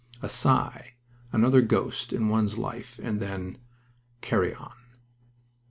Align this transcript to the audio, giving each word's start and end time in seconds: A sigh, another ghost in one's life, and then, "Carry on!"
A 0.23 0.29
sigh, 0.29 0.95
another 1.31 1.61
ghost 1.61 2.11
in 2.11 2.27
one's 2.27 2.57
life, 2.57 2.99
and 3.03 3.19
then, 3.19 3.59
"Carry 4.21 4.51
on!" 4.55 4.73